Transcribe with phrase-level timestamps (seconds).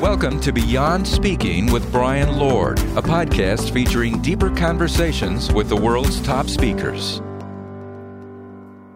[0.00, 6.22] Welcome to Beyond Speaking with Brian Lord, a podcast featuring deeper conversations with the world's
[6.22, 7.20] top speakers.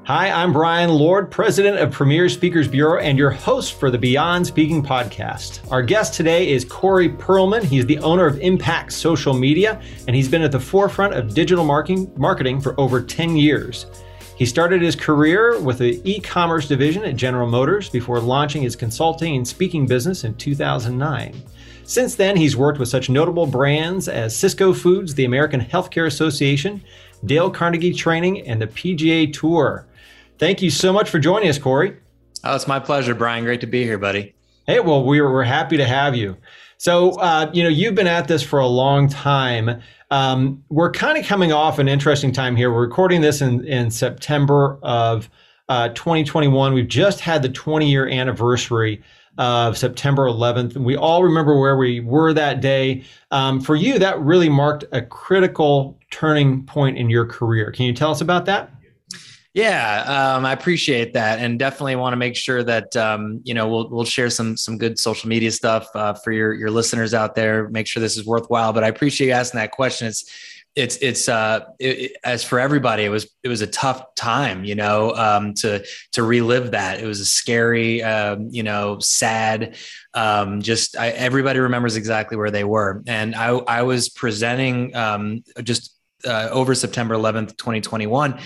[0.04, 4.46] Hi, I'm Brian Lord, president of Premier Speakers Bureau and your host for the Beyond
[4.46, 5.68] Speaking podcast.
[5.72, 7.64] Our guest today is Corey Perlman.
[7.64, 11.64] He's the owner of Impact Social Media, and he's been at the forefront of digital
[11.64, 13.86] marketing for over 10 years.
[14.36, 18.74] He started his career with the e commerce division at General Motors before launching his
[18.74, 21.42] consulting and speaking business in 2009.
[21.84, 26.82] Since then, he's worked with such notable brands as Sysco Foods, the American Healthcare Association,
[27.24, 29.86] Dale Carnegie Training, and the PGA Tour.
[30.38, 31.96] Thank you so much for joining us, Corey.
[32.44, 33.44] Oh, it's my pleasure, Brian.
[33.44, 34.34] Great to be here, buddy.
[34.66, 36.36] Hey, well, we're, we're happy to have you.
[36.82, 39.80] So, uh, you know, you've been at this for a long time.
[40.10, 42.72] Um, we're kind of coming off an interesting time here.
[42.72, 45.30] We're recording this in, in September of
[45.68, 46.74] uh, 2021.
[46.74, 49.00] We've just had the 20 year anniversary
[49.38, 50.76] of September 11th.
[50.76, 53.04] We all remember where we were that day.
[53.30, 57.70] Um, for you, that really marked a critical turning point in your career.
[57.70, 58.72] Can you tell us about that?
[59.54, 63.68] Yeah, um, I appreciate that, and definitely want to make sure that um, you know
[63.68, 67.34] we'll we'll share some some good social media stuff uh, for your your listeners out
[67.34, 67.68] there.
[67.68, 68.72] Make sure this is worthwhile.
[68.72, 70.08] But I appreciate you asking that question.
[70.08, 70.24] It's
[70.74, 74.64] it's it's uh it, it, as for everybody it was it was a tough time
[74.64, 79.76] you know um to to relive that it was a scary um you know sad
[80.14, 85.44] um just I, everybody remembers exactly where they were and i i was presenting um
[85.62, 88.40] just uh, over september 11th 2021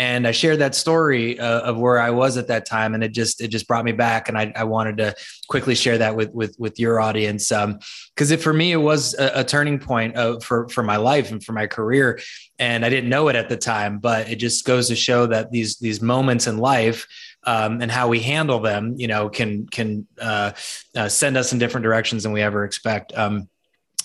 [0.00, 3.12] and I shared that story uh, of where I was at that time, and it
[3.12, 5.14] just it just brought me back, and I, I wanted to
[5.46, 9.40] quickly share that with with with your audience because um, for me it was a,
[9.40, 12.18] a turning point uh, for for my life and for my career,
[12.58, 15.52] and I didn't know it at the time, but it just goes to show that
[15.52, 17.06] these these moments in life.
[17.44, 20.52] Um, and how we handle them, you know, can can uh,
[20.94, 23.16] uh, send us in different directions than we ever expect.
[23.16, 23.48] Um,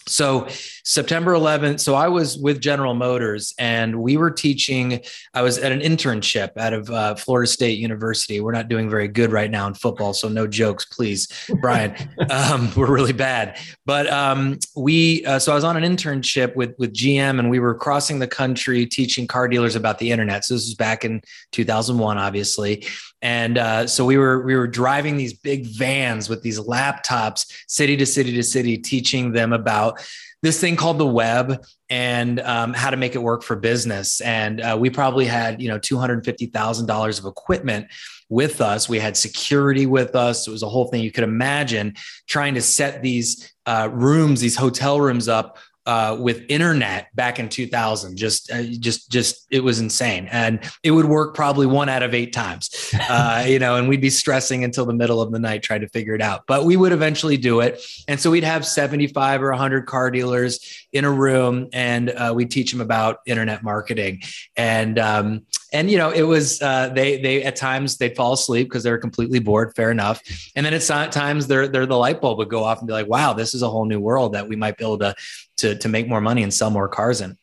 [0.07, 0.47] so
[0.83, 1.79] September 11th.
[1.79, 5.01] So I was with General Motors and we were teaching.
[5.33, 8.39] I was at an internship out of uh, Florida State University.
[8.39, 11.27] We're not doing very good right now in football, so no jokes, please,
[11.59, 11.95] Brian.
[12.29, 13.57] um, we're really bad.
[13.85, 15.25] But um, we.
[15.25, 18.27] Uh, so I was on an internship with with GM, and we were crossing the
[18.27, 20.45] country teaching car dealers about the internet.
[20.45, 22.85] So this was back in 2001, obviously.
[23.25, 27.97] And uh, so we were we were driving these big vans with these laptops, city
[27.97, 29.99] to city to city, teaching them about
[30.43, 34.21] this thing called the web and um, how to make it work for business.
[34.21, 37.87] And uh, we probably had, you know, $250,000 of equipment
[38.29, 38.87] with us.
[38.87, 40.47] We had security with us.
[40.47, 41.95] It was a whole thing you could imagine
[42.27, 47.47] trying to set these uh, rooms, these hotel rooms up uh, with internet back in
[47.47, 50.27] 2000 just uh, just just it was insane.
[50.31, 54.01] And it would work probably one out of eight times uh, you know and we'd
[54.01, 56.43] be stressing until the middle of the night trying to figure it out.
[56.47, 57.81] But we would eventually do it.
[58.07, 62.51] And so we'd have 75 or 100 car dealers in a room and uh, we'd
[62.51, 64.21] teach them about internet marketing.
[64.55, 68.67] And um, and you know it was uh, they they at times they'd fall asleep
[68.67, 70.21] because they were completely bored fair enough.
[70.55, 73.07] And then at times they're, they're the light bulb would go off and be like
[73.07, 75.15] wow this is a whole new world that we might be able to
[75.57, 77.37] to, to make more money and sell more cars in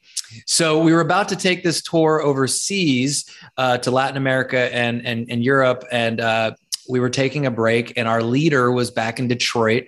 [0.46, 5.30] so we were about to take this tour overseas uh, to latin america and and,
[5.30, 6.52] and europe and uh,
[6.88, 9.84] we were taking a break and our leader was back in detroit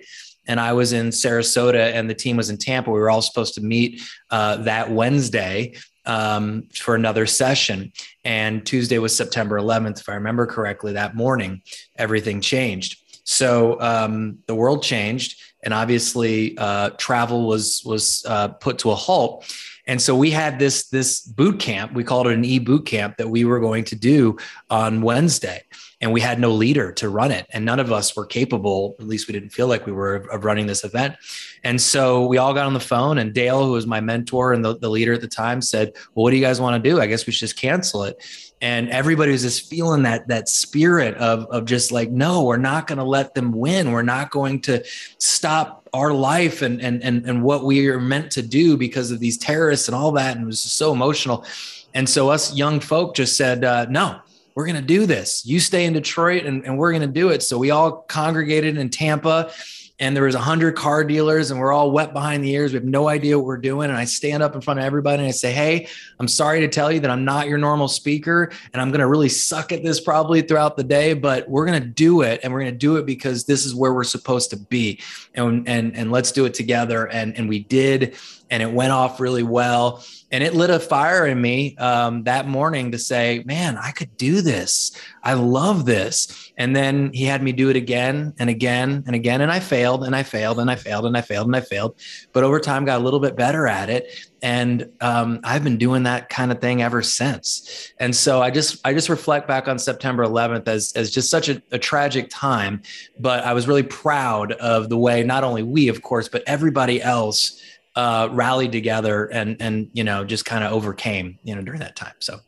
[0.47, 2.91] and I was in Sarasota, and the team was in Tampa.
[2.91, 5.73] We were all supposed to meet uh, that Wednesday
[6.05, 7.91] um, for another session.
[8.23, 10.93] And Tuesday was September 11th, if I remember correctly.
[10.93, 11.61] That morning,
[11.95, 13.01] everything changed.
[13.23, 18.95] So um, the world changed, and obviously uh, travel was was uh, put to a
[18.95, 19.51] halt.
[19.87, 21.93] And so we had this this boot camp.
[21.93, 24.37] We called it an e boot camp that we were going to do
[24.69, 25.63] on Wednesday.
[26.01, 27.47] And we had no leader to run it.
[27.51, 30.43] And none of us were capable at least we didn't feel like we were of
[30.43, 31.15] running this event.
[31.63, 34.63] And so we all got on the phone and dale who was my mentor and
[34.63, 36.99] the, the leader at the time said well what do you guys want to do?
[36.99, 38.17] I guess we should just cancel it
[38.61, 42.87] and everybody was just feeling that that spirit of of just like no we're not
[42.87, 44.83] going to let them win we're not going to
[45.17, 49.19] stop our life and and and, and what we are meant to do because of
[49.19, 51.45] these terrorists and all that and it was so emotional
[51.93, 54.19] and so us young folk just said uh, no
[54.55, 55.45] we're going to do this.
[55.45, 57.43] You stay in Detroit and, and we're going to do it.
[57.43, 59.51] So we all congregated in Tampa
[59.97, 62.73] and there was a hundred car dealers and we're all wet behind the ears.
[62.73, 63.89] We have no idea what we're doing.
[63.89, 65.87] And I stand up in front of everybody and I say, Hey,
[66.19, 69.07] I'm sorry to tell you that I'm not your normal speaker and I'm going to
[69.07, 72.41] really suck at this probably throughout the day, but we're going to do it.
[72.43, 75.01] And we're going to do it because this is where we're supposed to be.
[75.33, 77.07] And, and, and let's do it together.
[77.07, 78.15] And, and we did,
[78.49, 80.03] and it went off really well.
[80.31, 84.17] And it lit a fire in me um, that morning to say, man, I could
[84.17, 84.91] do this.
[85.23, 86.51] I love this.
[86.57, 89.41] And then he had me do it again and again and again.
[89.41, 91.61] And I failed failed and I failed and I failed and I failed and I
[91.61, 91.95] failed.
[92.33, 94.11] But over time, got a little bit better at it.
[94.41, 97.91] And um, I've been doing that kind of thing ever since.
[97.99, 101.49] And so I just I just reflect back on September 11th as as just such
[101.49, 102.81] a, a tragic time.
[103.19, 107.01] But I was really proud of the way not only we, of course, but everybody
[107.01, 107.61] else
[107.95, 111.95] uh, rallied together and and you know just kind of overcame you know during that
[111.95, 112.15] time.
[112.19, 112.39] So.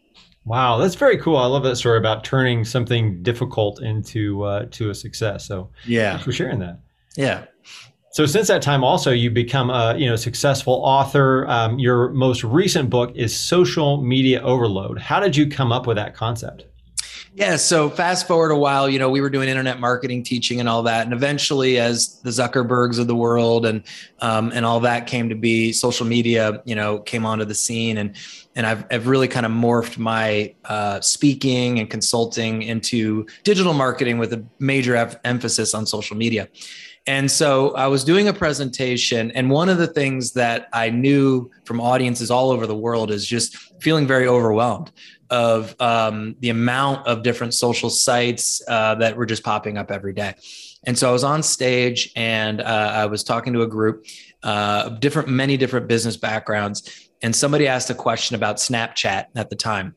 [0.46, 1.36] Wow, that's very cool.
[1.36, 5.46] I love that story about turning something difficult into uh, to a success.
[5.46, 6.80] So yeah, for sharing that.
[7.18, 7.46] Yeah.
[8.12, 11.46] So since that time, also you become a you know successful author.
[11.48, 15.00] Um, your most recent book is Social Media Overload.
[15.00, 16.66] How did you come up with that concept?
[17.36, 17.56] Yeah.
[17.58, 20.82] So fast forward a while, you know, we were doing internet marketing, teaching, and all
[20.84, 23.84] that, and eventually, as the Zuckerbergs of the world and
[24.22, 27.98] um, and all that came to be, social media, you know, came onto the scene,
[28.00, 28.16] and
[28.56, 34.18] and I've I've really kind of morphed my uh, speaking and consulting into digital marketing
[34.18, 36.48] with a major f- emphasis on social media.
[37.08, 41.50] And so I was doing a presentation, and one of the things that I knew
[41.64, 44.92] from audiences all over the world is just feeling very overwhelmed
[45.30, 50.14] of um, the amount of different social sites uh, that were just popping up every
[50.14, 50.36] day.
[50.86, 54.06] And so I was on stage and uh, I was talking to a group
[54.44, 57.10] uh, of different, many different business backgrounds.
[57.22, 59.96] And somebody asked a question about Snapchat at the time.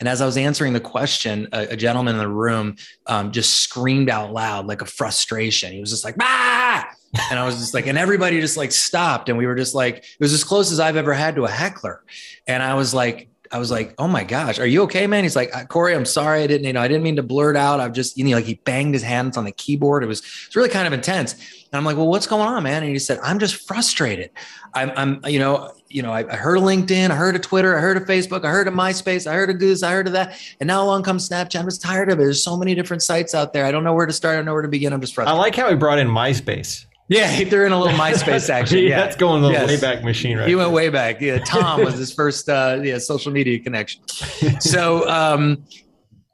[0.00, 2.76] And as I was answering the question, a, a gentleman in the room
[3.06, 5.72] um, just screamed out loud, like a frustration.
[5.72, 6.88] He was just like, ah!
[7.30, 9.28] And I was just like, and everybody just like stopped.
[9.28, 11.50] And we were just like, it was as close as I've ever had to a
[11.50, 12.02] heckler.
[12.46, 15.36] And I was like, I was like, "Oh my gosh, are you okay, man?" He's
[15.36, 17.80] like, uh, "Corey, I'm sorry, I didn't, you know, I didn't mean to blurt out.
[17.80, 20.02] I've just, you know, like he banged his hands on the keyboard.
[20.02, 22.82] It was, it's really kind of intense." And I'm like, "Well, what's going on, man?"
[22.82, 24.30] And he said, "I'm just frustrated.
[24.74, 27.76] I'm, I'm, you know, you know, I, I heard of LinkedIn, I heard of Twitter,
[27.76, 30.12] I heard of Facebook, I heard of MySpace, I heard of Goose, I heard of
[30.12, 31.60] that, and now along comes Snapchat.
[31.60, 32.22] I'm just tired of it.
[32.22, 33.64] There's so many different sites out there.
[33.64, 34.34] I don't know where to start.
[34.34, 34.92] I don't know where to begin.
[34.92, 36.85] I'm just frustrated." I like how he brought in MySpace.
[37.08, 38.78] Yeah, he threw in a little MySpace action.
[38.78, 39.68] yeah, yeah, that's going the yes.
[39.68, 40.48] way back machine, right?
[40.48, 41.20] He went way back.
[41.20, 44.02] Yeah, Tom was his first uh, yeah social media connection.
[44.60, 45.64] So, um,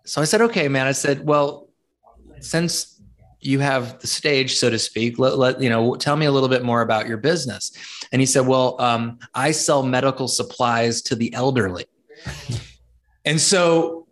[0.04, 0.86] so I said, okay, man.
[0.86, 1.68] I said, well,
[2.40, 3.00] since
[3.40, 6.48] you have the stage, so to speak, let, let you know, tell me a little
[6.48, 7.72] bit more about your business.
[8.12, 11.86] And he said, well, um, I sell medical supplies to the elderly,
[13.24, 14.06] and so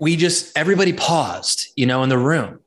[0.00, 2.60] we just everybody paused, you know, in the room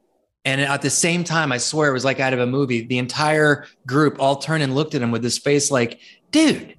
[0.48, 2.86] and at the same time, I swear it was like out of a movie.
[2.86, 6.00] The entire group all turned and looked at him with this face like,
[6.32, 6.74] dude,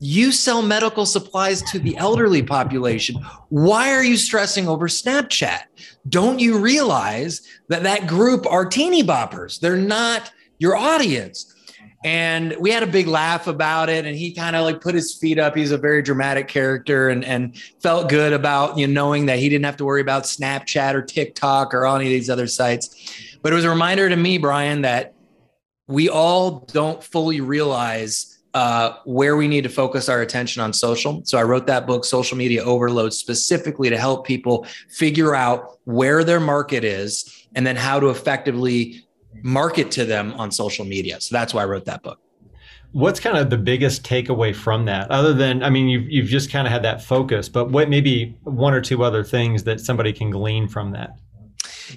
[0.00, 3.24] you sell medical supplies to the elderly population.
[3.50, 5.60] Why are you stressing over Snapchat?
[6.08, 9.60] Don't you realize that that group are teeny boppers?
[9.60, 11.53] They're not your audience
[12.04, 15.14] and we had a big laugh about it and he kind of like put his
[15.14, 19.26] feet up he's a very dramatic character and and felt good about you know knowing
[19.26, 22.46] that he didn't have to worry about snapchat or tiktok or any of these other
[22.46, 25.14] sites but it was a reminder to me brian that
[25.86, 31.22] we all don't fully realize uh, where we need to focus our attention on social.
[31.24, 36.22] So I wrote that book, Social Media Overload, specifically to help people figure out where
[36.22, 39.04] their market is and then how to effectively
[39.42, 41.20] market to them on social media.
[41.20, 42.20] So that's why I wrote that book.
[42.92, 45.10] What's kind of the biggest takeaway from that?
[45.10, 48.38] Other than, I mean, you've, you've just kind of had that focus, but what maybe
[48.44, 51.18] one or two other things that somebody can glean from that?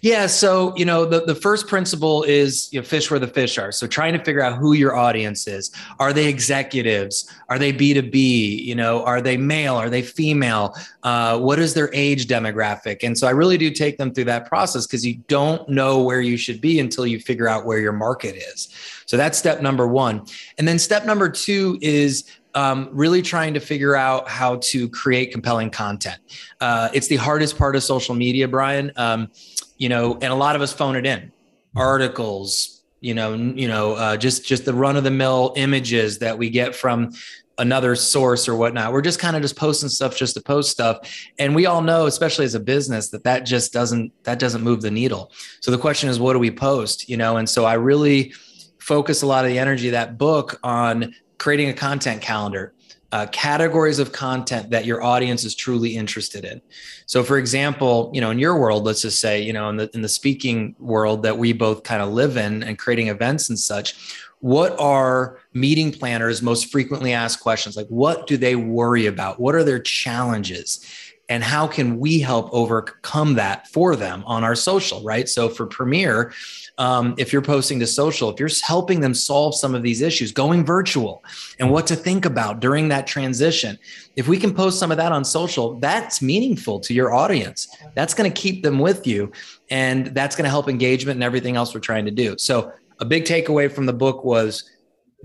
[0.02, 0.28] Yeah.
[0.28, 3.72] So, you know, the, the first principle is you know, fish where the fish are.
[3.72, 5.72] So trying to figure out who your audience is.
[6.00, 7.32] Are they executives?
[7.50, 8.64] Are they B2B?
[8.64, 9.76] You know, are they male?
[9.76, 10.76] Are they female?
[11.04, 13.04] Uh, what is their age demographic?
[13.04, 16.22] And so I really do take them through that process because you don't know where
[16.22, 18.70] you should be until you figure out where your market is.
[19.06, 20.26] So that's step number one.
[20.58, 22.26] And then step number two is
[22.58, 26.20] um, really trying to figure out how to create compelling content.
[26.60, 28.92] Uh, it's the hardest part of social media, Brian.
[28.96, 29.30] Um,
[29.78, 31.32] you know, and a lot of us phone it in,
[31.76, 36.38] articles, you know, you know, uh, just just the run of the mill images that
[36.38, 37.14] we get from
[37.60, 38.94] another source or whatnot.
[38.94, 41.00] We're just kind of just posting stuff just to post stuff,
[41.40, 44.82] and we all know, especially as a business, that that just doesn't that doesn't move
[44.82, 45.32] the needle.
[45.62, 47.10] So the question is, what do we post?
[47.10, 48.34] You know, and so I really
[48.80, 52.74] focus a lot of the energy of that book on creating a content calendar
[53.12, 56.62] uh, categories of content that your audience is truly interested in.
[57.06, 59.90] So, for example, you know, in your world, let's just say, you know, in the
[59.94, 63.58] in the speaking world that we both kind of live in and creating events and
[63.58, 63.96] such,
[64.40, 67.78] what are meeting planners most frequently asked questions?
[67.78, 69.40] Like, what do they worry about?
[69.40, 70.86] What are their challenges?
[71.30, 75.28] And how can we help overcome that for them on our social right?
[75.28, 76.34] So for premier
[76.78, 80.32] um, if you're posting to social if you're helping them solve some of these issues
[80.32, 81.24] going virtual
[81.60, 83.78] and what to think about during that transition
[84.16, 87.68] if we can post some of that on social that's meaningful to your audience.
[87.96, 89.32] That's going to keep them with you
[89.70, 92.36] and that's going to help engagement and everything else we're trying to do.
[92.38, 94.70] So a big takeaway from the book was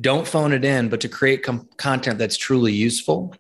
[0.01, 3.35] don't phone it in but to create com- content that's truly useful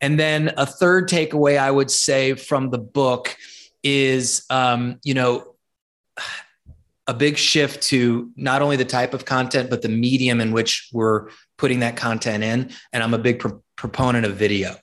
[0.00, 3.36] and then a third takeaway I would say from the book
[3.82, 5.54] is, um, you know,
[7.06, 10.88] a big shift to not only the type of content, but the medium in which
[10.92, 11.28] we're
[11.58, 12.70] putting that content in.
[12.92, 14.76] And I'm a big pro- proponent of video.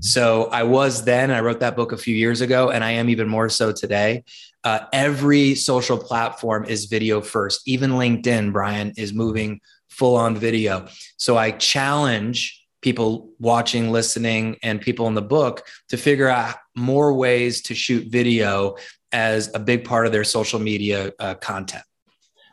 [0.00, 3.08] So I was then, I wrote that book a few years ago, and I am
[3.08, 4.24] even more so today.
[4.64, 7.66] Uh, every social platform is video first.
[7.66, 10.86] Even LinkedIn, Brian, is moving full on video.
[11.16, 17.14] So I challenge people watching, listening, and people in the book to figure out more
[17.14, 18.76] ways to shoot video
[19.12, 21.84] as a big part of their social media uh, content.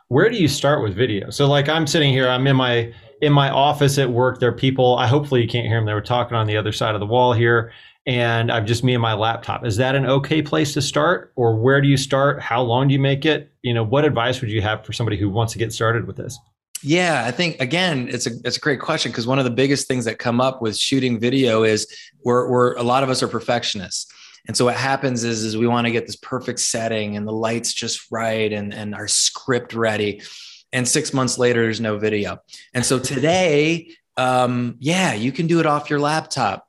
[0.08, 1.30] Where do you start with video?
[1.30, 2.92] So, like, I'm sitting here, I'm in my
[3.22, 4.40] in my office at work.
[4.40, 4.96] There are people.
[4.96, 5.86] I hopefully you can't hear them.
[5.86, 7.72] They were talking on the other side of the wall here,
[8.06, 9.64] and I'm just me and my laptop.
[9.64, 12.40] Is that an okay place to start, or where do you start?
[12.40, 13.52] How long do you make it?
[13.62, 16.16] You know, what advice would you have for somebody who wants to get started with
[16.16, 16.38] this?
[16.82, 19.88] Yeah, I think again, it's a it's a great question because one of the biggest
[19.88, 21.86] things that come up with shooting video is
[22.24, 24.12] we're we're a lot of us are perfectionists.
[24.46, 27.32] And so what happens is, is we want to get this perfect setting and the
[27.32, 30.22] lights just right and, and our script ready.
[30.72, 32.38] And six months later, there's no video.
[32.72, 36.65] And so today, um, yeah, you can do it off your laptop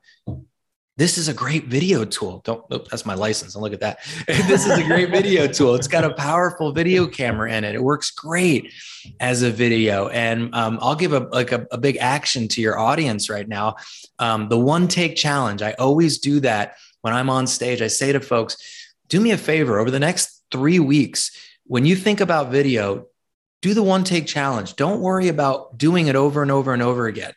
[0.98, 2.42] this is a great video tool.
[2.44, 3.54] Don't, oh, that's my license.
[3.54, 4.00] Don't look at that.
[4.26, 5.76] this is a great video tool.
[5.76, 7.76] It's got a powerful video camera in it.
[7.76, 8.72] It works great
[9.20, 10.08] as a video.
[10.08, 13.76] And um, I'll give a like a, a, big action to your audience right now.
[14.18, 15.62] Um, the one take challenge.
[15.62, 17.80] I always do that when I'm on stage.
[17.80, 18.56] I say to folks,
[19.06, 21.30] do me a favor over the next three weeks,
[21.64, 23.06] when you think about video,
[23.62, 24.74] do the one take challenge.
[24.74, 27.34] Don't worry about doing it over and over and over again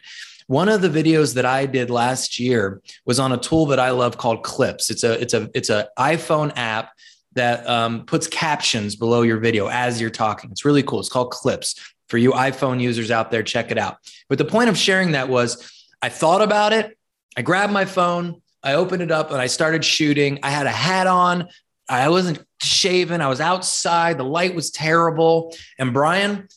[0.51, 3.91] one of the videos that I did last year was on a tool that I
[3.91, 4.89] love called Clips.
[4.89, 6.91] It's a it's a it's an iPhone app
[7.35, 10.51] that um, puts captions below your video as you're talking.
[10.51, 10.99] It's really cool.
[10.99, 11.79] It's called Clips.
[12.09, 13.99] For you iPhone users out there, check it out.
[14.27, 16.97] But the point of sharing that was I thought about it.
[17.37, 20.39] I grabbed my phone, I opened it up, and I started shooting.
[20.43, 21.47] I had a hat on.
[21.87, 23.21] I wasn't shaven.
[23.21, 24.17] I was outside.
[24.17, 25.55] The light was terrible.
[25.79, 26.49] And Brian,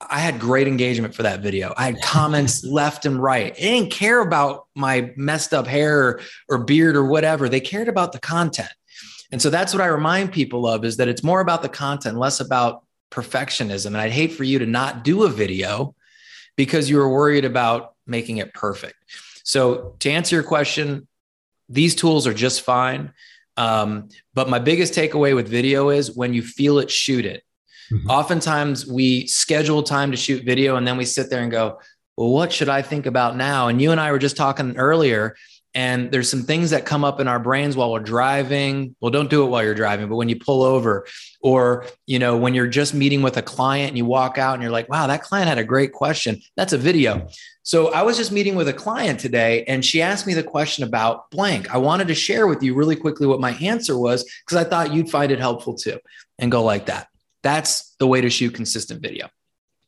[0.00, 1.72] I had great engagement for that video.
[1.76, 3.54] I had comments left and right.
[3.54, 7.48] They didn't care about my messed up hair or, beard or whatever.
[7.48, 8.72] They cared about the content.
[9.30, 12.18] And so that's what I remind people of is that it's more about the content,
[12.18, 13.86] less about perfectionism.
[13.86, 15.94] And I'd hate for you to not do a video
[16.56, 18.96] because you were worried about making it perfect.
[19.44, 21.08] So to answer your question,
[21.68, 23.12] these tools are just fine.
[23.56, 27.42] Um, but my biggest takeaway with video is when you feel it, shoot it.
[27.94, 28.10] Mm-hmm.
[28.10, 31.78] Oftentimes we schedule time to shoot video and then we sit there and go,
[32.16, 33.68] well, what should I think about now?
[33.68, 35.36] And you and I were just talking earlier,
[35.76, 38.94] and there's some things that come up in our brains while we're driving.
[39.00, 41.06] Well, don't do it while you're driving, but when you pull over,
[41.40, 44.62] or you know, when you're just meeting with a client and you walk out and
[44.62, 46.40] you're like, wow, that client had a great question.
[46.56, 47.26] That's a video.
[47.64, 50.84] So I was just meeting with a client today and she asked me the question
[50.84, 51.74] about blank.
[51.74, 54.92] I wanted to share with you really quickly what my answer was because I thought
[54.92, 55.98] you'd find it helpful too
[56.38, 57.08] and go like that.
[57.44, 59.28] That's the way to shoot consistent video.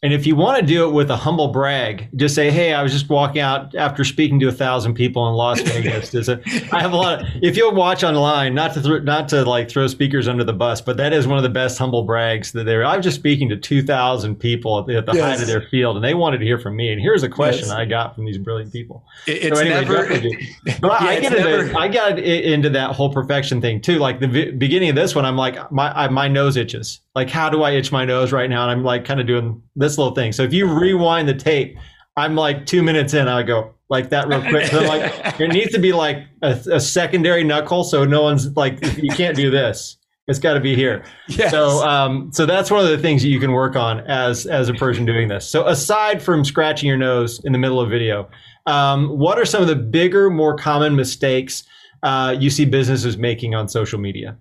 [0.03, 2.83] And if you want to do it with a humble brag, just say, "Hey, I
[2.83, 6.39] was just walking out after speaking to a thousand people in Las Vegas." a, uh,
[6.71, 7.23] I have a lot.
[7.23, 10.53] Of, if you'll watch online, not to th- not to like throw speakers under the
[10.53, 12.85] bus, but that is one of the best humble brags that there.
[12.85, 15.25] I was just speaking to two thousand people at the, at the yes.
[15.25, 16.93] height of their field, and they wanted to hear from me.
[16.93, 17.75] And here's a question yes.
[17.75, 19.03] I got from these brilliant people.
[19.27, 20.09] it's so anyway, never.
[20.81, 23.99] but yeah, I get never, into I got into that whole perfection thing too.
[23.99, 27.01] Like the v- beginning of this one, I'm like my I, my nose itches.
[27.17, 28.63] Like how do I itch my nose right now?
[28.63, 30.33] And I'm like kind of doing this little thing.
[30.33, 31.79] So if you rewind the tape,
[32.15, 34.67] I'm like two minutes in, I go like that real quick.
[34.67, 38.79] So like there needs to be like a, a, secondary knuckle, so no one's like
[38.99, 39.97] you can't do this.
[40.29, 41.05] It's got to be here.
[41.29, 41.53] Yes.
[41.53, 44.69] So um, so that's one of the things that you can work on as as
[44.69, 45.49] a person doing this.
[45.49, 48.29] So aside from scratching your nose in the middle of video,
[48.67, 51.65] um, what are some of the bigger, more common mistakes
[52.03, 54.37] uh, you see businesses making on social media?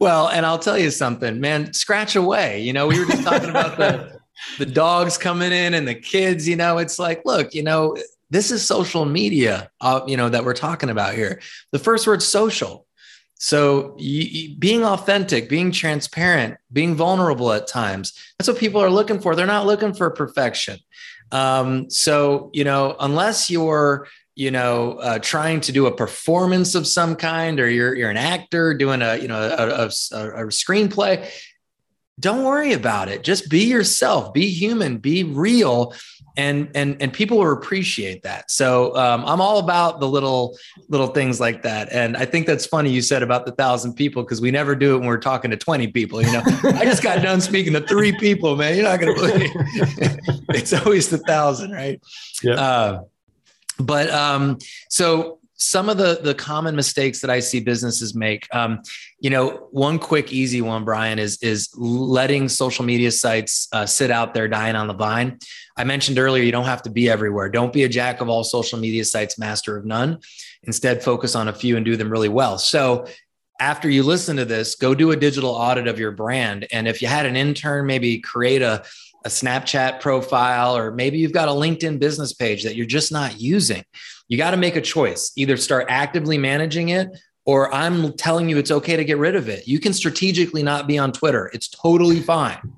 [0.00, 1.72] Well, and I'll tell you something, man.
[1.72, 2.60] Scratch away.
[2.62, 4.18] You know, we were just talking about the
[4.58, 7.96] the dogs coming in and the kids, you know, it's like, look, you know,
[8.30, 11.40] this is social media, uh, you know, that we're talking about here.
[11.72, 12.86] The first word social.
[13.40, 13.96] So
[14.58, 19.34] being authentic, being transparent, being vulnerable at times, that's what people are looking for.
[19.34, 20.78] They're not looking for perfection.
[21.30, 24.08] Um, so, you know, unless you're,
[24.38, 28.16] you know, uh, trying to do a performance of some kind, or you're you're an
[28.16, 31.28] actor doing a you know a, a, a, screenplay,
[32.20, 33.24] don't worry about it.
[33.24, 35.92] Just be yourself, be human, be real,
[36.36, 38.48] and and and people will appreciate that.
[38.48, 40.56] So um, I'm all about the little
[40.88, 41.88] little things like that.
[41.90, 44.94] And I think that's funny you said about the thousand people because we never do
[44.94, 46.22] it when we're talking to 20 people.
[46.22, 46.42] You know,
[46.76, 48.76] I just got done speaking to three people, man.
[48.76, 49.50] You're not gonna believe
[50.50, 52.00] it's always the thousand, right?
[52.44, 52.54] Yeah.
[52.54, 53.02] Uh,
[53.78, 54.58] but um,
[54.88, 58.80] so some of the the common mistakes that I see businesses make, um,
[59.18, 64.10] you know, one quick easy one, Brian, is is letting social media sites uh, sit
[64.10, 65.38] out there dying on the vine.
[65.76, 67.48] I mentioned earlier, you don't have to be everywhere.
[67.48, 70.20] Don't be a jack of all social media sites, master of none.
[70.62, 72.58] Instead, focus on a few and do them really well.
[72.58, 73.06] So
[73.60, 76.66] after you listen to this, go do a digital audit of your brand.
[76.70, 78.84] And if you had an intern, maybe create a
[79.24, 83.40] a Snapchat profile, or maybe you've got a LinkedIn business page that you're just not
[83.40, 83.84] using.
[84.28, 87.08] You got to make a choice either start actively managing it,
[87.44, 89.66] or I'm telling you it's okay to get rid of it.
[89.66, 92.74] You can strategically not be on Twitter, it's totally fine.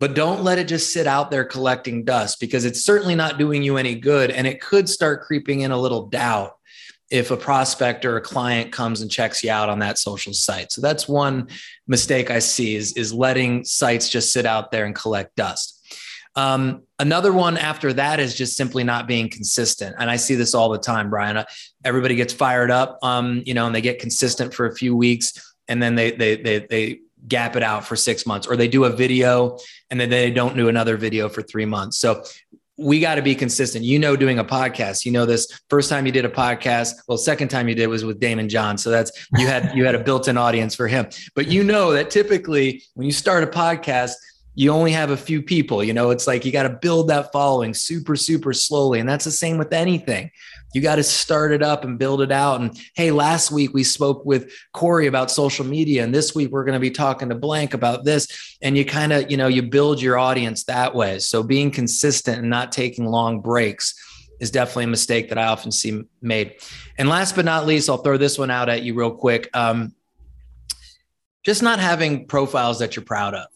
[0.00, 3.64] But don't let it just sit out there collecting dust because it's certainly not doing
[3.64, 4.30] you any good.
[4.30, 6.57] And it could start creeping in a little doubt
[7.10, 10.72] if a prospect or a client comes and checks you out on that social site.
[10.72, 11.48] So that's one
[11.86, 15.74] mistake I see is, is letting sites just sit out there and collect dust.
[16.36, 19.96] Um, another one after that is just simply not being consistent.
[19.98, 21.38] And I see this all the time, Brian.
[21.38, 21.44] Uh,
[21.84, 25.54] everybody gets fired up, um, you know, and they get consistent for a few weeks
[25.66, 28.84] and then they, they, they, they gap it out for six months or they do
[28.84, 29.58] a video
[29.90, 31.98] and then they don't do another video for three months.
[31.98, 32.22] So
[32.78, 33.84] we got to be consistent.
[33.84, 37.18] You know, doing a podcast, you know, this first time you did a podcast, well,
[37.18, 38.78] second time you did was with Daymond John.
[38.78, 41.92] So that's, you had, you had a built in audience for him, but you know
[41.92, 44.12] that typically when you start a podcast,
[44.54, 47.30] you only have a few people, you know, it's like you got to build that
[47.30, 48.98] following super, super slowly.
[48.98, 50.32] And that's the same with anything
[50.72, 52.60] you got to start it up and build it out.
[52.60, 56.64] And hey, last week we spoke with Corey about social media, and this week we're
[56.64, 58.56] going to be talking to Blank about this.
[58.60, 61.18] And you kind of, you know, you build your audience that way.
[61.18, 63.94] So being consistent and not taking long breaks
[64.40, 66.54] is definitely a mistake that I often see made.
[66.96, 69.48] And last but not least, I'll throw this one out at you real quick.
[69.54, 69.94] Um,
[71.44, 73.46] just not having profiles that you're proud of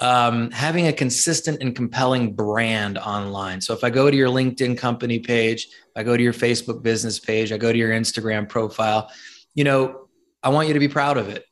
[0.00, 3.60] um, having a consistent and compelling brand online.
[3.60, 7.18] So if I go to your LinkedIn company page, I go to your Facebook business
[7.18, 9.10] page, I go to your Instagram profile,
[9.54, 10.08] you know,
[10.42, 11.44] I want you to be proud of it.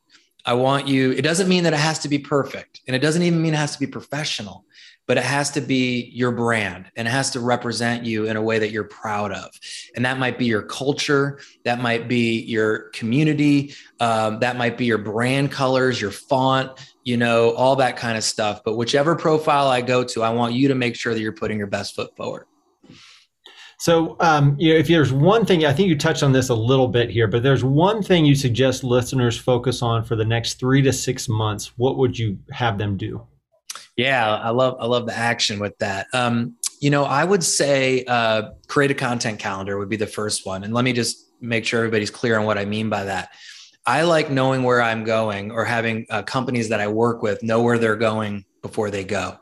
[0.45, 3.23] I want you, it doesn't mean that it has to be perfect and it doesn't
[3.23, 4.65] even mean it has to be professional
[5.07, 8.43] but it has to be your brand and it has to represent you in a
[8.43, 9.51] way that you're proud of.
[9.95, 14.85] And that might be your culture, that might be your community, um, that might be
[14.85, 16.73] your brand colors, your font,
[17.07, 18.63] you know, all that kind of stuff.
[18.65, 21.57] But whichever profile I go to, I want you to make sure that you're putting
[21.57, 22.47] your best foot forward.
[23.79, 26.55] So, um, you know, if there's one thing, I think you touched on this a
[26.55, 30.55] little bit here, but there's one thing you suggest listeners focus on for the next
[30.55, 31.79] three to six months.
[31.79, 33.25] What would you have them do?
[33.97, 36.09] Yeah, I love I love the action with that.
[36.13, 40.45] Um, you know, I would say uh, create a content calendar would be the first
[40.45, 43.31] one, and let me just make sure everybody's clear on what I mean by that.
[43.87, 47.63] I like knowing where I'm going, or having uh, companies that I work with know
[47.63, 49.39] where they're going before they go.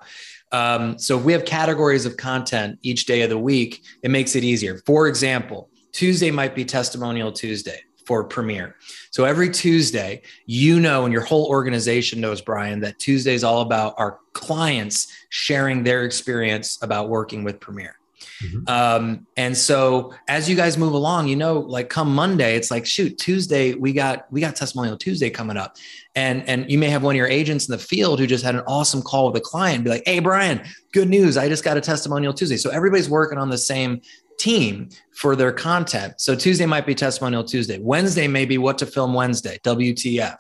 [0.53, 4.37] Um, so if we have categories of content each day of the week, it makes
[4.37, 4.83] it easier.
[4.87, 8.77] For example, Tuesday might be Testimonial Tuesday for Premier.
[9.11, 13.63] So every Tuesday, you know, and your whole organization knows, Brian, that Tuesday is all
[13.63, 17.97] about our clients sharing their experience about working with Premier.
[18.43, 18.69] Mm-hmm.
[18.69, 22.87] Um, and so as you guys move along, you know, like come Monday, it's like,
[22.87, 25.77] shoot, Tuesday, we got we got testimonial Tuesday coming up.
[26.15, 28.55] And and you may have one of your agents in the field who just had
[28.55, 31.37] an awesome call with a client, be like, hey Brian, good news.
[31.37, 32.57] I just got a testimonial Tuesday.
[32.57, 34.01] So everybody's working on the same
[34.39, 36.15] team for their content.
[36.19, 37.79] So Tuesday might be testimonial Tuesday.
[37.79, 40.37] Wednesday may be what to film Wednesday, WTF.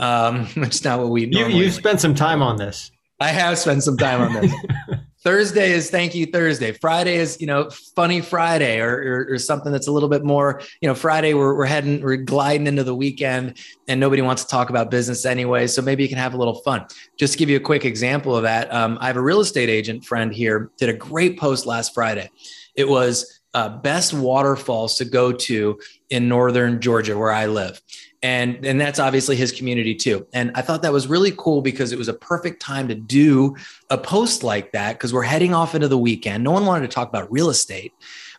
[0.00, 2.90] Um, it's not what we you, you spent some time on this.
[3.20, 4.52] I have spent some time on this.
[5.24, 6.72] Thursday is thank you Thursday.
[6.72, 10.60] Friday is, you know, funny Friday or, or, or, something that's a little bit more,
[10.80, 13.56] you know, Friday we're, we're heading, we're gliding into the weekend
[13.86, 15.66] and nobody wants to talk about business anyway.
[15.68, 16.86] So maybe you can have a little fun.
[17.16, 18.72] Just to give you a quick example of that.
[18.72, 22.28] Um, I have a real estate agent friend here did a great post last Friday.
[22.74, 25.78] It was uh, best waterfalls to go to
[26.10, 27.80] in northern Georgia, where I live.
[28.22, 30.26] And, and that's obviously his community too.
[30.32, 33.56] And I thought that was really cool because it was a perfect time to do
[33.90, 36.44] a post like that because we're heading off into the weekend.
[36.44, 37.92] No one wanted to talk about real estate,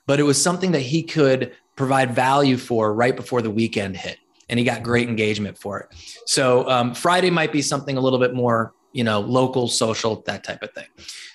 [0.05, 4.19] but it was something that he could provide value for right before the weekend hit.
[4.47, 5.89] And he got great engagement for it.
[6.25, 10.43] So um, Friday might be something a little bit more you know, local, social, that
[10.43, 10.85] type of thing.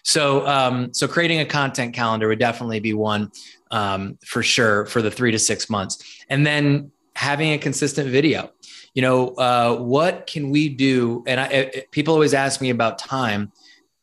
[0.04, 3.30] So, um, so creating a content calendar would definitely be one
[3.70, 8.48] um, for sure for the three to six months, and then having a consistent video.
[8.94, 11.24] You know, uh, what can we do?
[11.26, 13.50] And I, it, people always ask me about time.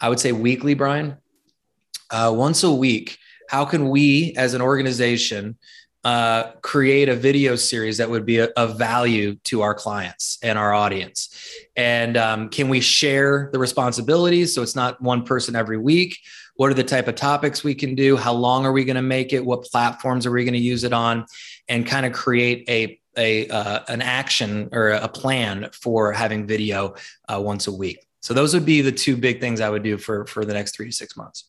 [0.01, 1.15] I would say weekly, Brian.
[2.11, 3.17] Uh, once a week,
[3.49, 5.57] how can we as an organization
[6.03, 10.73] uh, create a video series that would be of value to our clients and our
[10.73, 11.33] audience?
[11.77, 16.17] And um, can we share the responsibilities so it's not one person every week?
[16.57, 18.17] What are the type of topics we can do?
[18.17, 19.45] How long are we going to make it?
[19.45, 21.25] What platforms are we going to use it on?
[21.69, 26.95] And kind of create a a uh, an action or a plan for having video
[27.29, 28.05] uh, once a week.
[28.21, 30.75] So those would be the two big things I would do for for the next
[30.75, 31.45] three to six months.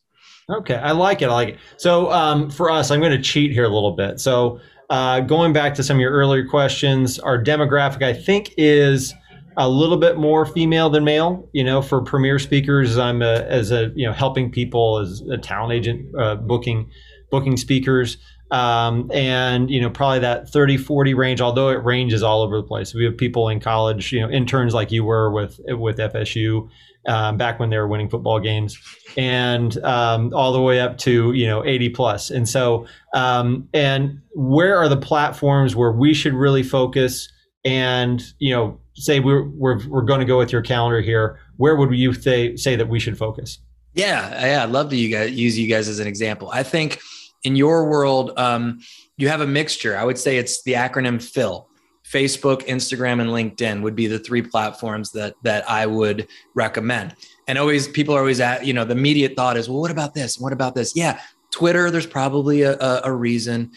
[0.49, 1.29] Okay, I like it.
[1.29, 1.59] I like it.
[1.77, 4.19] So um, for us, I'm going to cheat here a little bit.
[4.19, 9.13] So uh, going back to some of your earlier questions, our demographic, I think, is
[9.57, 11.49] a little bit more female than male.
[11.51, 15.37] You know, for premier speakers, I'm a, as a you know helping people as a
[15.37, 16.89] talent agent uh, booking
[17.29, 18.17] booking speakers.
[18.49, 22.63] Um, and you know probably that 30 40 range although it ranges all over the
[22.63, 26.69] place we have people in college you know interns like you were with with fsu
[27.07, 28.77] um, back when they were winning football games,
[29.15, 31.95] and um, all the way up to you know 80.
[32.33, 37.31] And so, um, and where are the platforms where we should really focus?
[37.65, 41.39] And you know, say we're we're, we're going to go with your calendar here.
[41.55, 43.59] Where would you say say that we should focus?
[43.93, 46.49] Yeah, yeah, I'd love to you guys use you guys as an example.
[46.53, 46.99] I think
[47.47, 48.79] in your world, um,
[49.15, 49.97] you have a mixture.
[49.97, 51.69] I would say it's the acronym PHIL.
[52.03, 57.15] Facebook, Instagram, and LinkedIn would be the three platforms that that I would recommend.
[57.47, 60.13] And always, people are always at, you know, the immediate thought is, well, what about
[60.13, 60.39] this?
[60.39, 60.95] What about this?
[60.95, 61.19] Yeah,
[61.51, 63.71] Twitter, there's probably a, a, a reason.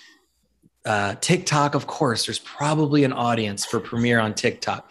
[0.85, 4.91] Uh, TikTok, of course, there's probably an audience for Premier on TikTok.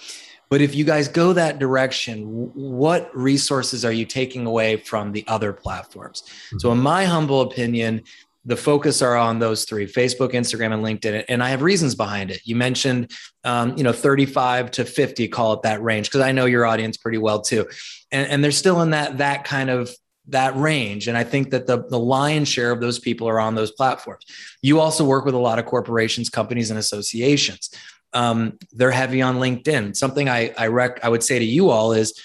[0.50, 5.24] But if you guys go that direction, what resources are you taking away from the
[5.28, 6.24] other platforms?
[6.24, 6.60] Mm-hmm.
[6.60, 8.04] So, in my humble opinion,
[8.50, 12.32] the focus are on those three facebook instagram and linkedin and i have reasons behind
[12.32, 12.42] it.
[12.44, 13.12] You mentioned
[13.44, 16.98] um, you know 35 to 50 call it that range because i know your audience
[16.98, 17.68] pretty well too.
[18.12, 19.92] And, and they're still in that that kind of
[20.28, 23.54] that range and i think that the, the lion's share of those people are on
[23.56, 24.26] those platforms.
[24.62, 27.70] You also work with a lot of corporations companies and associations.
[28.14, 29.96] Um, they're heavy on linkedin.
[29.96, 32.20] Something i I, rec- I would say to you all is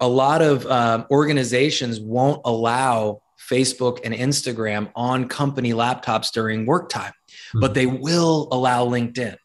[0.00, 6.88] a lot of um, organizations won't allow Facebook and Instagram on company laptops during work
[6.88, 7.60] time, mm-hmm.
[7.60, 9.36] but they will allow LinkedIn.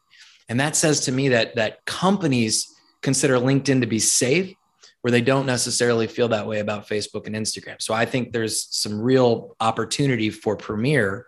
[0.50, 2.68] And that says to me that that companies
[3.02, 4.54] consider LinkedIn to be safe
[5.02, 7.82] where they don't necessarily feel that way about Facebook and Instagram.
[7.82, 11.28] So I think there's some real opportunity for Premier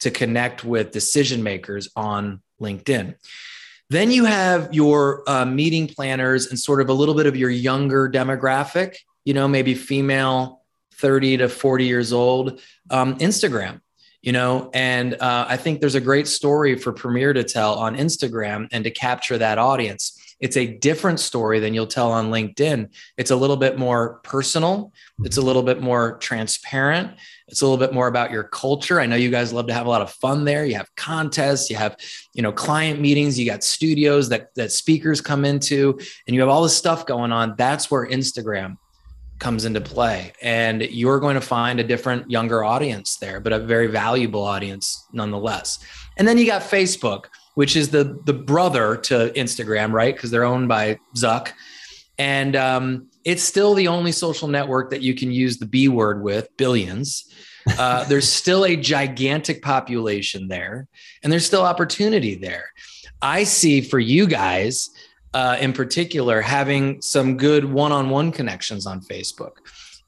[0.00, 3.14] to connect with decision makers on LinkedIn.
[3.90, 7.50] Then you have your uh, meeting planners and sort of a little bit of your
[7.50, 10.61] younger demographic, you know, maybe female
[11.02, 12.60] 30 to 40 years old
[12.90, 13.80] um, instagram
[14.22, 14.70] you know?
[14.72, 18.84] And uh, i think there's a great story for premier to tell on instagram and
[18.84, 20.18] to capture that audience.
[20.42, 22.88] It's a different story than you'll tell on linkedin.
[23.16, 24.92] It's a little bit more personal.
[25.22, 27.12] It's a little bit more transparent.
[27.46, 29.00] It's a little bit more about your culture.
[29.00, 30.64] I know you guys love to have a lot of fun there.
[30.66, 31.96] You have contests you have
[32.34, 36.50] you know client meetings you got studios that that speakers come into and you have
[36.50, 37.54] all this stuff going on.
[37.56, 38.78] That's where instagram
[39.42, 40.32] comes into play.
[40.40, 45.04] And you're going to find a different younger audience there but a very valuable audience
[45.12, 45.80] nonetheless.
[46.16, 47.24] And then you got facebook
[47.54, 50.14] which is the the brother to instagram right?
[50.14, 51.50] Because they're owned by zuck.
[52.18, 56.22] And um, it's still the only social network that you can use the b word
[56.22, 57.28] with billions.
[57.66, 60.86] Uh, there's still a gigantic population there
[61.24, 62.70] and there's still opportunity there.
[63.20, 64.88] I see for you guys
[65.34, 69.52] uh, in particular having some good one-on-one connections on facebook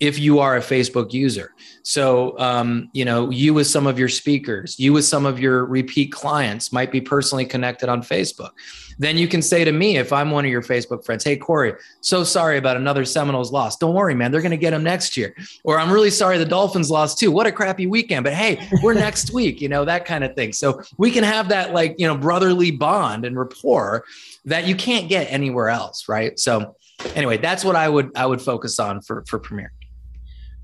[0.01, 4.09] if you are a facebook user so um, you know you with some of your
[4.09, 8.51] speakers you with some of your repeat clients might be personally connected on facebook.
[8.99, 11.75] Then you can say to me if i'm one of your facebook friends hey corey
[12.01, 13.77] so sorry about another seminoles loss.
[13.77, 15.37] Don't worry man they're going to get them next year.
[15.63, 17.31] Or i'm really sorry the dolphins lost too.
[17.31, 20.53] What a crappy weekend but hey we're next week you know that kind of thing.
[20.53, 24.05] So we can have that like you know brotherly bond and rapport
[24.47, 26.39] that you can't get anywhere else, right?
[26.39, 26.77] So
[27.15, 29.73] anyway, that's what I would I would focus on for for Premier.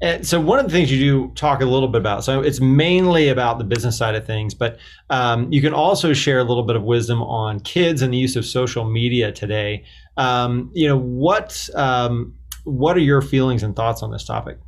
[0.03, 2.61] And so one of the things you do talk a little bit about, so it's
[2.61, 4.79] mainly about the business side of things, but
[5.11, 8.35] um, you can also share a little bit of wisdom on kids and the use
[8.35, 9.85] of social media today.
[10.17, 12.35] Um, you know, what um,
[12.65, 14.59] what are your feelings and thoughts on this topic?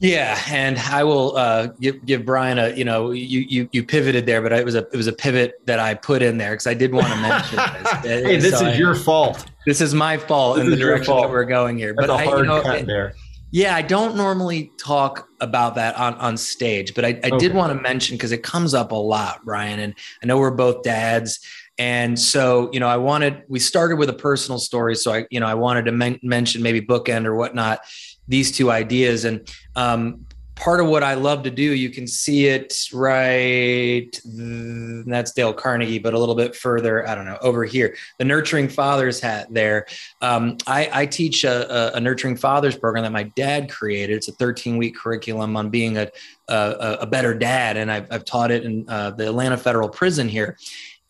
[0.00, 4.26] Yeah, and I will uh, give give Brian a you know you you you pivoted
[4.26, 6.68] there, but it was a it was a pivot that I put in there because
[6.68, 7.92] I did want to mention this.
[8.24, 9.46] hey, this so is I, your fault.
[9.66, 11.94] this is my fault This in the direction that we're going here.
[11.96, 13.14] That's but a I, hard you know, cut it- there.
[13.50, 17.38] Yeah, I don't normally talk about that on, on stage, but I, I Okay.
[17.38, 19.80] did want to mention because it comes up a lot, Ryan.
[19.80, 21.40] And I know we're both dads.
[21.78, 24.96] And so, you know, I wanted, we started with a personal story.
[24.96, 27.80] So I, you know, I wanted to men- mention maybe bookend or whatnot,
[28.26, 29.24] these two ideas.
[29.24, 30.26] And um,
[30.58, 34.10] part of what I love to do, you can see it right.
[34.24, 38.68] That's Dale Carnegie, but a little bit further, I don't know, over here, the Nurturing
[38.68, 39.86] Fathers hat there.
[40.20, 44.16] Um, I, I teach a, a, Nurturing Fathers program that my dad created.
[44.16, 46.10] It's a 13 week curriculum on being a,
[46.48, 47.76] a, a better dad.
[47.76, 50.58] And I've, I've taught it in uh, the Atlanta Federal Prison here.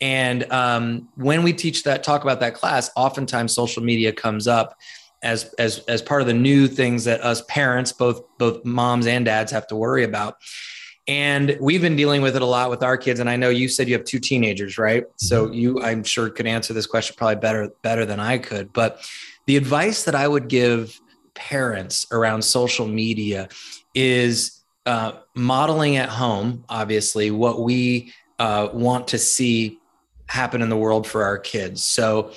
[0.01, 4.77] And um, when we teach that, talk about that class, oftentimes social media comes up
[5.21, 9.25] as as as part of the new things that us parents, both both moms and
[9.25, 10.37] dads, have to worry about.
[11.07, 13.19] And we've been dealing with it a lot with our kids.
[13.19, 15.05] And I know you said you have two teenagers, right?
[15.15, 18.71] So you, I'm sure, could answer this question probably better better than I could.
[18.71, 19.03] But
[19.47, 20.99] the advice that I would give
[21.33, 23.49] parents around social media
[23.95, 29.79] is uh, modeling at home, obviously, what we uh, want to see
[30.27, 31.83] happen in the world for our kids.
[31.83, 32.31] So,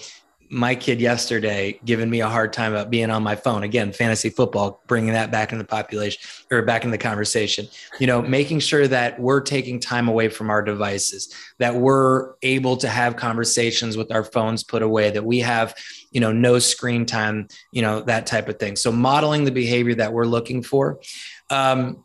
[0.52, 3.62] my kid yesterday giving me a hard time about being on my phone.
[3.62, 7.66] Again fantasy football bringing that back into the population or back in the conversation.
[7.98, 12.76] You know making sure that we're taking time away from our devices that we're able
[12.76, 15.74] to have conversations with our phones put away that we have
[16.10, 18.76] you know no screen time you know that type of thing.
[18.76, 21.00] So modeling the behavior that we're looking for.
[21.48, 22.04] Um,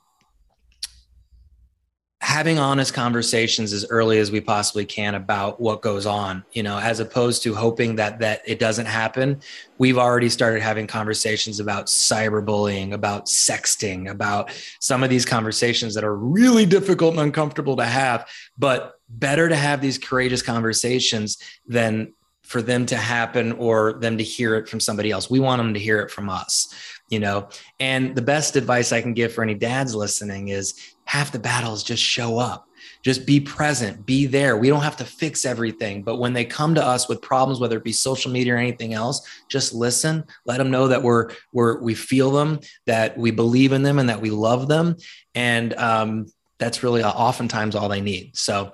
[2.27, 6.77] having honest conversations as early as we possibly can about what goes on you know
[6.77, 9.39] as opposed to hoping that that it doesn't happen.
[9.77, 16.03] We've already started having conversations about cyberbullying about sexting about some of these conversations that
[16.03, 22.13] are really difficult and uncomfortable to have but better to have these courageous conversations than
[22.43, 25.29] for them to happen or them to hear it from somebody else.
[25.29, 26.73] We want them to hear it from us
[27.09, 27.47] you know?
[27.79, 31.83] And the best advice i can give for any dads listening is half the battles
[31.83, 32.67] just show up.
[33.01, 34.57] Just be present be there.
[34.57, 37.77] We don't have to fix everything but when they come to us with problems whether
[37.77, 40.25] it be social media or anything else just listen.
[40.45, 44.09] Let them know that we're we're we feel them that we believe in them and
[44.09, 44.97] that we love them.
[45.35, 46.27] And um,
[46.59, 48.35] that's really oftentimes all they need.
[48.35, 48.71] So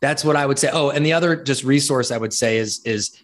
[0.00, 0.68] that's what i would say.
[0.72, 3.22] Oh and the other just resource i would say is is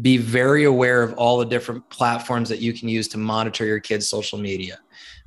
[0.00, 3.80] be very aware of all the different platforms that you can use to monitor your
[3.80, 4.78] kids social media.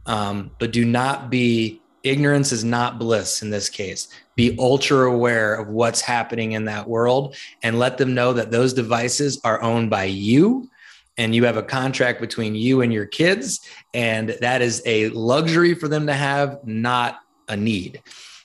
[0.07, 5.55] Um, but do not be ignorance is not bliss in this case be ultra aware
[5.55, 9.89] of what's happening in that world and let them know that those devices are owned
[9.89, 10.69] by you
[11.17, 13.61] and you have a contract between you and your kids
[13.93, 18.01] and that is a luxury for them to have not a need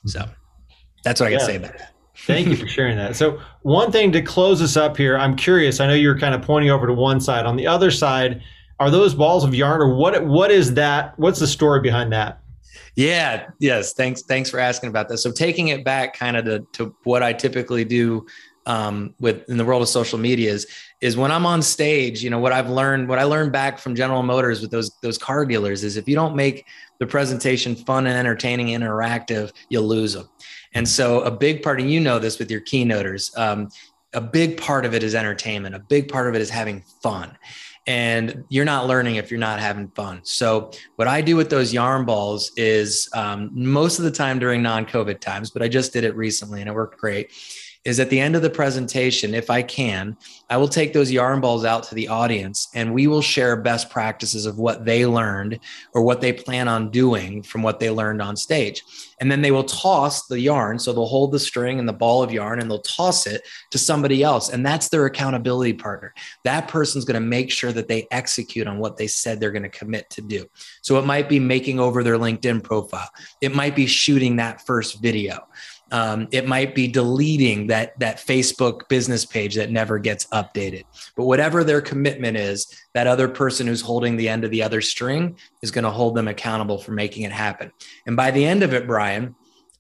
[0.07, 0.25] so
[1.05, 1.47] that's what i can Yeah.
[1.47, 1.93] say about that
[2.27, 3.17] Thank you for sharing that.
[3.17, 5.81] So, one thing to close us up here, I'm curious.
[5.81, 7.47] I know you're kind of pointing over to one side.
[7.47, 8.43] On the other side,
[8.79, 10.27] are those balls of yarn, or what?
[10.27, 11.19] What is that?
[11.19, 12.40] What's the story behind that?
[12.97, 13.49] Yeah.
[13.59, 13.93] Yes.
[13.93, 14.23] Thanks.
[14.23, 15.19] Thanks for asking about that.
[15.19, 18.27] So taking it back kind of to, to what I typically do
[18.67, 20.67] um, with in the world of social media is,
[21.01, 23.95] is when I'm on stage, you know, what I've learned, what I learned back from
[23.95, 26.67] General Motors with those, those car dealers is if you don't make
[26.99, 30.29] the presentation fun and entertaining and interactive, you'll lose them.
[30.75, 33.71] And so a big part, and you know this with your keynoters, um,
[34.13, 35.75] a big part of it is entertainment.
[35.75, 37.37] A big part of it is having fun
[37.91, 40.21] and you're not learning if you're not having fun.
[40.23, 44.63] So what I do with those yarn balls is um, most of the time during
[44.63, 47.33] non-COVID times, but I just did it recently and it worked great.
[47.87, 50.15] Is at the end of the presentation, if I can,
[50.51, 53.89] I will take those yarn balls out to the audience and we will share best
[53.89, 55.59] practices of what they learned
[55.95, 58.83] or what they plan on doing from what they learned on stage.
[59.19, 60.79] And then they will toss the yarn.
[60.79, 63.79] So they'll hold the string and the ball of yarn and they'll toss it to
[63.79, 64.51] somebody else.
[64.51, 66.13] And that's their accountability partner.
[66.45, 69.63] That person's going to make sure that they execute on what they said they're going
[69.63, 70.47] to commit to do.
[70.83, 73.09] So it might be making over their LinkedIn profile,
[73.41, 75.47] it might be shooting that first video.
[75.91, 80.85] Um, it might be deleting that that Facebook business page that never gets updated.
[81.17, 84.81] But whatever their commitment is, that other person who's holding the end of the other
[84.81, 87.73] string is going to hold them accountable for making it happen.
[88.07, 89.35] And by the end of it, Brian,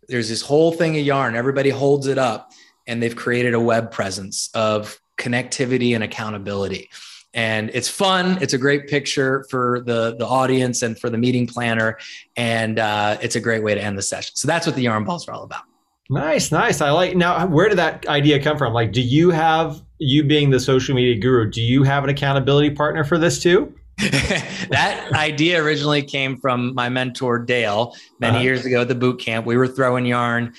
[0.09, 1.37] there's this whole thing of yarn.
[1.37, 2.53] Everybody holds it up,
[2.87, 6.91] and they've created a web presence of connectivity and accountability.
[7.33, 8.39] And it's fun.
[8.41, 11.99] It's a great picture for the the audience and for the meeting planner,
[12.37, 14.35] and uh, it's a great way to end the session.
[14.35, 15.63] So that's what the yarn balls are all about.
[16.11, 16.81] Nice, nice.
[16.81, 17.17] I like.
[17.17, 18.73] Now, where did that idea come from?
[18.73, 21.49] Like, do you have you being the social media guru?
[21.49, 23.73] Do you have an accountability partner for this too?
[23.99, 28.45] that idea originally came from my mentor Dale many Uh-huh.
[28.45, 29.47] years ago at the boot camp.
[29.47, 30.53] We were throwing yarn.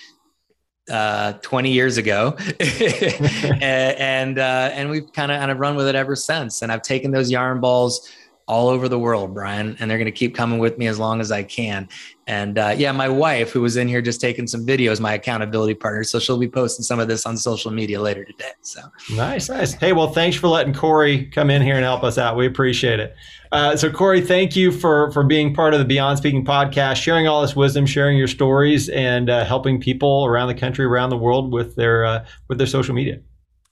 [0.89, 5.87] uh, 20 years ago, and and, uh, and we've kind of kind of run with
[5.87, 6.61] it ever since.
[6.61, 8.09] And I've taken those yarn balls
[8.51, 11.21] all over the world, Brian, and they're going to keep coming with me as long
[11.21, 11.87] as I can.
[12.27, 15.73] And uh, yeah, my wife, who was in here just taking some videos, my accountability
[15.73, 18.51] partner, so she'll be posting some of this on social media later today.
[18.61, 18.81] So
[19.15, 19.71] nice, nice.
[19.71, 22.35] Hey, well, thanks for letting Corey come in here and help us out.
[22.35, 23.15] We appreciate it.
[23.53, 27.29] Uh, so, Corey, thank you for for being part of the Beyond Speaking podcast, sharing
[27.29, 31.17] all this wisdom, sharing your stories, and uh, helping people around the country, around the
[31.17, 33.21] world with their uh, with their social media.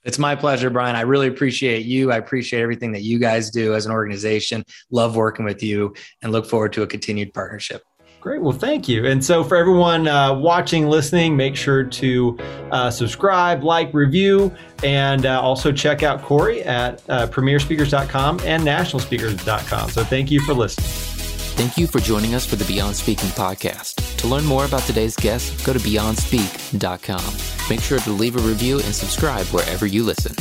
[0.05, 0.95] It's my pleasure, Brian.
[0.95, 2.12] I really appreciate you.
[2.12, 4.63] I appreciate everything that you guys do as an organization.
[4.91, 7.83] Love working with you and look forward to a continued partnership.
[8.21, 8.41] Great.
[8.41, 9.05] Well, thank you.
[9.05, 12.38] And so, for everyone uh, watching, listening, make sure to
[12.71, 19.89] uh, subscribe, like, review, and uh, also check out Corey at uh, premierspeakers.com and nationalspeakers.com.
[19.89, 20.88] So, thank you for listening.
[21.55, 24.17] Thank you for joining us for the Beyond Speaking podcast.
[24.17, 27.59] To learn more about today's guest, go to beyondspeak.com.
[27.69, 30.34] Make sure to leave a review and subscribe wherever you listen.